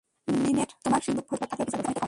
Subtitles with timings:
[0.43, 1.99] Linate, তোমার সিন্দুকভর্তি সম্পদ থাকলেও বিচারবুদ্ধি অনেকটাই কম!